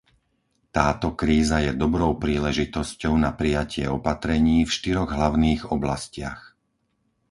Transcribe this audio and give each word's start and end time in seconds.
Táto 0.77 1.07
kríza 1.21 1.57
je 1.65 1.71
dobrou 1.83 2.11
príležitosťou 2.25 3.13
na 3.25 3.29
prijatie 3.39 3.85
opatrení 3.97 4.57
v 4.65 4.73
štyroch 4.77 5.11
hlavných 5.17 5.61
oblastiach. 5.77 6.41